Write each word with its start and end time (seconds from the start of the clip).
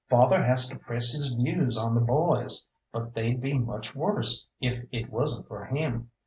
Father 0.09 0.41
has 0.41 0.67
to 0.69 0.79
press 0.79 1.11
his 1.13 1.27
views 1.27 1.77
on 1.77 1.93
the 1.93 2.01
boys, 2.01 2.65
but 2.91 3.13
they'd 3.13 3.39
be 3.39 3.53
much 3.53 3.93
worse 3.93 4.47
if 4.59 4.81
it 4.91 5.11
wasn't 5.11 5.47
for 5.47 5.65
him. 5.65 6.09